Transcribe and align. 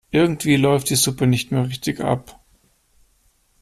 Irgendwie 0.09 0.55
läuft 0.55 0.89
die 0.89 0.95
Suppe 0.95 1.27
nicht 1.27 1.51
mehr 1.51 1.63
richtig 1.67 1.99
ab. 2.01 2.39